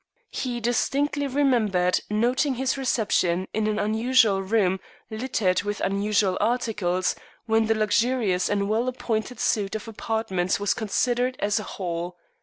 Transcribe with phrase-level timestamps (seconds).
[0.31, 4.79] He distinctly remembered noting his reception in an unusual room
[5.11, 11.35] littered with unusual articles, when the luxurious and well appointed suite of apartments was considered
[11.37, 12.17] as a whole.